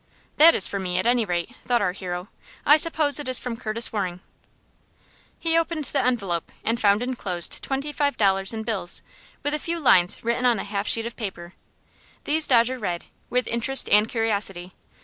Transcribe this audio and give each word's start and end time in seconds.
"That 0.37 0.55
is 0.55 0.67
for 0.67 0.79
me, 0.79 0.97
at 0.97 1.05
any 1.05 1.25
rate," 1.25 1.53
thought 1.63 1.79
our 1.83 1.91
hero. 1.91 2.27
"I 2.65 2.75
suppose 2.77 3.19
it 3.19 3.27
is 3.27 3.37
from 3.37 3.55
Curtis 3.55 3.93
Waring." 3.93 4.19
He 5.37 5.55
opened 5.55 5.83
the 5.83 6.03
envelope, 6.03 6.51
and 6.63 6.81
found 6.81 7.03
inclosed 7.03 7.61
twenty 7.61 7.91
five 7.91 8.17
dollars 8.17 8.51
in 8.51 8.63
bills, 8.63 9.03
with 9.43 9.53
a 9.53 9.59
few 9.59 9.79
lines 9.79 10.23
written 10.23 10.47
on 10.47 10.57
a 10.57 10.63
half 10.63 10.87
sheet 10.87 11.05
of 11.05 11.15
paper. 11.15 11.53
These 12.23 12.47
Dodger 12.47 12.79
read, 12.79 13.05
with 13.29 13.45
interest 13.45 13.87
and 13.91 14.09
curiosity. 14.09 14.73